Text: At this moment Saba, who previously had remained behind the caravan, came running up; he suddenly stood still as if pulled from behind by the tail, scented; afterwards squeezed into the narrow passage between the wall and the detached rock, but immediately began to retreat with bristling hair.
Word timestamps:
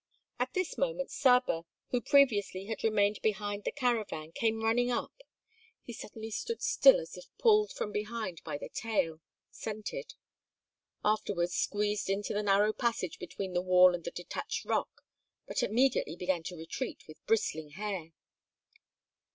At 0.39 0.55
this 0.55 0.79
moment 0.79 1.11
Saba, 1.11 1.61
who 1.89 2.01
previously 2.01 2.65
had 2.65 2.83
remained 2.83 3.21
behind 3.21 3.65
the 3.65 3.71
caravan, 3.71 4.31
came 4.31 4.63
running 4.63 4.89
up; 4.89 5.13
he 5.83 5.93
suddenly 5.93 6.31
stood 6.31 6.63
still 6.63 6.99
as 6.99 7.17
if 7.17 7.25
pulled 7.37 7.71
from 7.71 7.91
behind 7.91 8.41
by 8.43 8.57
the 8.57 8.67
tail, 8.67 9.21
scented; 9.51 10.15
afterwards 11.05 11.53
squeezed 11.53 12.09
into 12.09 12.33
the 12.33 12.41
narrow 12.41 12.73
passage 12.73 13.19
between 13.19 13.53
the 13.53 13.61
wall 13.61 13.93
and 13.93 14.03
the 14.03 14.09
detached 14.09 14.65
rock, 14.65 15.03
but 15.47 15.61
immediately 15.61 16.15
began 16.15 16.41
to 16.45 16.57
retreat 16.57 17.03
with 17.07 17.23
bristling 17.27 17.69
hair. 17.69 18.09